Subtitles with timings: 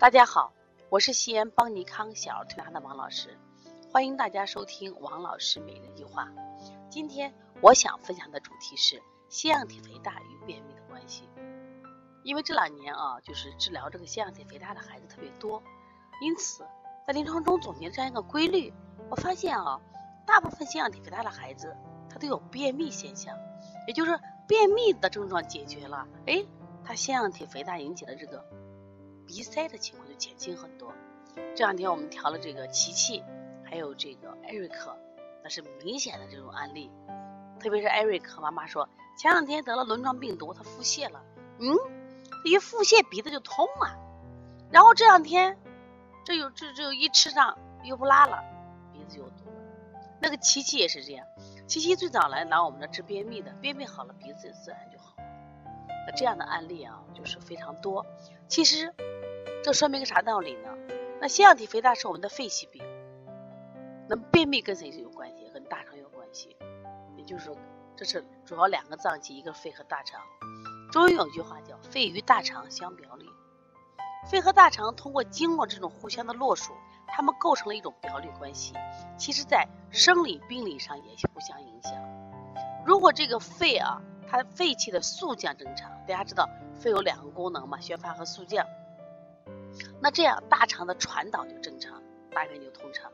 [0.00, 0.54] 大家好，
[0.88, 3.38] 我是西安邦尼康小儿推拿的王老师，
[3.92, 6.26] 欢迎大家收听王老师每日一句话。
[6.88, 11.28] 今天我想分享的主题是腺样体肥大与便秘的关系。
[12.24, 15.62] 因为这两年啊，就是治疗这个腺样体肥大的孩子特别多，
[16.22, 16.64] 因此
[17.06, 18.72] 在临床中总结这样一个规律，
[19.10, 19.78] 我发现啊，
[20.26, 21.76] 大部分腺样体肥大的孩子
[22.08, 23.36] 他都有便秘现象，
[23.86, 26.42] 也就是便秘的症状解决了，哎，
[26.82, 28.42] 他腺样体肥大引起的这个。
[29.30, 30.92] 鼻塞的情况就减轻很多。
[31.54, 33.22] 这两天我们调了这个琪琪，
[33.64, 34.96] 还有这个艾瑞克，
[35.44, 36.90] 那是明显的这种案例。
[37.60, 41.22] 特别是艾瑞克，妈妈说前两天得了轮状病毒，他腹泻了，
[41.60, 41.76] 嗯，
[42.44, 43.94] 一腹泻鼻子就痛啊。
[44.72, 45.56] 然后这两天，
[46.24, 48.42] 这有这这一吃上又不拉了，
[48.92, 49.62] 鼻子就堵了。
[50.20, 51.24] 那个琪琪也是这样，
[51.68, 55.14] 琪琪最早来拿我们的治便秘的，便秘好了，鼻子自然就好。
[56.04, 58.04] 那这样的案例啊，就是非常多。
[58.48, 58.92] 其实。
[59.62, 60.68] 这说明个啥道理呢？
[61.20, 62.82] 那腺样体肥大是我们的肺系病，
[64.08, 65.50] 那么便秘跟谁是有关系？
[65.52, 66.56] 跟大肠有关系。
[67.16, 67.56] 也就是说，
[67.94, 70.20] 这是主要两个脏器，一个肺和大肠。
[70.90, 73.26] 中医有句话叫“肺与大肠相表里”，
[74.30, 76.72] 肺和大肠通过经络这种互相的络属，
[77.06, 78.72] 它们构成了一种表里关系。
[79.18, 81.92] 其实，在生理病理上也互相影响。
[82.86, 88.66] 如果这个肺啊，它肺气的速降正常，大家知道肺有两个功能嘛，宣发和速降。
[90.00, 93.10] 那这样大肠的传导就正常，大便就通畅，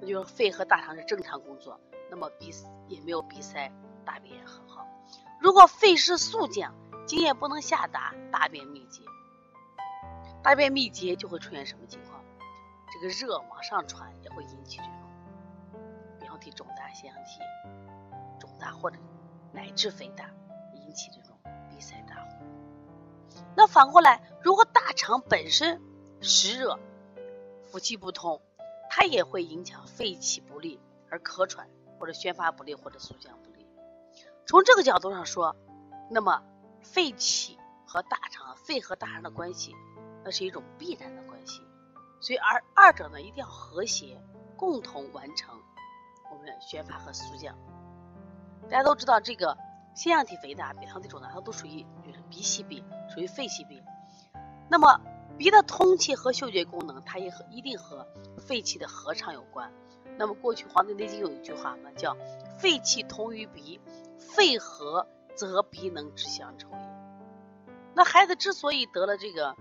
[0.00, 1.78] 那就是肺和大肠是正常工作，
[2.10, 2.50] 那么鼻
[2.88, 3.72] 也没有鼻塞，
[4.04, 4.86] 大便也很好。
[5.40, 6.74] 如果肺是速降，
[7.06, 9.02] 津液不能下达，大便秘结，
[10.42, 12.22] 大便秘结就会出现什么情况？
[12.92, 14.92] 这个热往上传也会引起这种
[16.18, 17.40] 扁桃体肿大、腺样体
[18.38, 18.98] 肿大或者
[19.50, 20.26] 乃至肥大，
[20.74, 21.34] 引起这种
[21.70, 22.44] 鼻塞大呼。
[23.56, 25.80] 那反过来，如果大肠本身
[26.20, 26.78] 湿热、
[27.70, 28.40] 腑气不通，
[28.90, 30.80] 它也会影响肺气不利
[31.10, 33.66] 而咳喘，或者宣发不利，或者速降不利。
[34.46, 35.56] 从这个角度上说，
[36.10, 36.42] 那么
[36.82, 39.74] 肺气和大肠、肺和大肠的关系，
[40.24, 41.62] 那是一种必然的关系。
[42.20, 44.22] 所以，二二者呢一定要和谐，
[44.56, 45.58] 共同完成
[46.30, 47.56] 我们宣发和速降。
[48.64, 49.56] 大家都知道这个。
[49.94, 53.84] 腺样体肥大、扁桃体肿大，它都属于就是鼻系病，属于肺系病。
[54.72, 54.98] 那么
[55.36, 59.70] 鼻的通气和嗅觉功能，它也和一定和肺气的合畅有关。
[60.16, 62.16] 那么过去《黄帝内经》有一句话嘛，叫
[62.58, 63.78] “肺气通于鼻，
[64.18, 66.78] 肺和则鼻能之相抽也”。
[67.92, 69.54] 那孩子之所以得了这个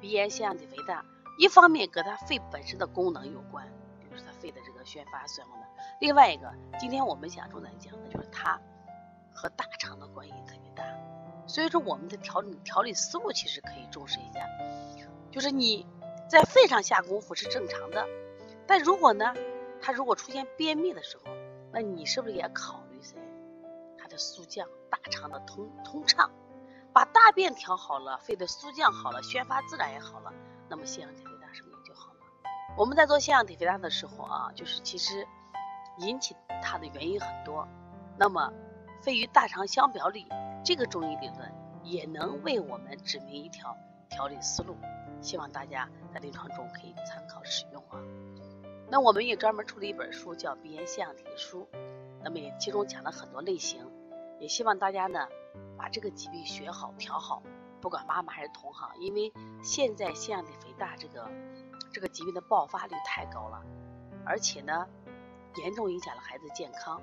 [0.00, 1.04] 鼻炎、腺样体肥大，
[1.38, 3.64] 一方面跟他肺本身的功能有关，
[4.00, 5.84] 比如说他肺的这个宣发什么的。
[6.00, 8.60] 另外一个，今天我们想重点讲的就是它
[9.32, 10.82] 和大肠的关系特别大，
[11.46, 14.40] 所以说我们的调理调理思路其实可以重视一下，
[15.30, 15.86] 就是你
[16.28, 18.06] 在肺上下功夫是正常的，
[18.66, 19.34] 但如果呢，
[19.80, 21.24] 他如果出现便秘的时候，
[21.72, 23.16] 那你是不是也考虑噻？
[23.98, 26.30] 他的速降，大肠的通通畅，
[26.92, 30.32] 把大便调好了，肺的速降好了，宣发自然也好了，
[30.68, 32.20] 那么腺样体肥大是不是也就好了？
[32.76, 35.26] 我们在做腺样体肥大的时候啊，就是其实。
[35.98, 37.68] 引起它的原因很多，
[38.18, 38.52] 那么
[39.04, 40.26] 肺与大肠相表里，
[40.64, 43.76] 这个中医理论也能为我们指明一条
[44.08, 44.74] 调理思路，
[45.20, 48.00] 希望大家在临床中可以参考使用啊。
[48.88, 51.68] 那我们也专门出了一本书，叫《鼻炎腺样体的书》，
[52.22, 53.86] 那么也其中讲了很多类型，
[54.40, 55.28] 也希望大家呢
[55.76, 57.42] 把这个疾病学好调好，
[57.82, 59.30] 不管妈妈还是同行，因为
[59.62, 61.30] 现在腺样体肥大这个
[61.92, 63.62] 这个疾病的爆发率太高了，
[64.24, 64.86] 而且呢。
[65.62, 67.00] 严重影响了孩子健康，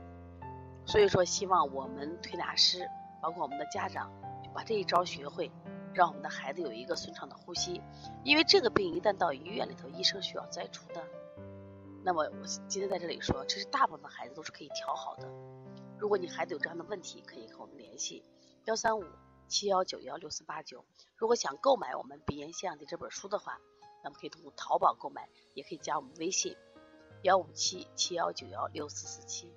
[0.85, 2.87] 所以说希望我们推拿师，
[3.21, 4.11] 包括我们的家长，
[4.43, 5.51] 就把这一招学会，
[5.93, 7.81] 让我们的孩子有一个顺畅的呼吸。
[8.23, 11.03] 因为这个病一旦到医院里头，医生需要摘除的。
[12.03, 15.29] 那么我今天在这里说，其实大部分孩子都是可以调好的。
[15.99, 18.23] 如果你孩子有这样的问题，可以和我们联系
[18.65, 19.05] 幺三五
[19.47, 20.83] 七幺九幺六四八九。
[21.15, 23.59] 如果想购买我们鼻炎腺样体这本书的话，
[24.03, 26.57] 那么可以通过淘宝购买，也可以加我们微信。
[27.21, 29.53] 幺五七七幺九幺六四四七。